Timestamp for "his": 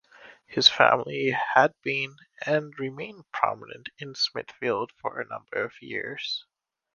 0.47-0.67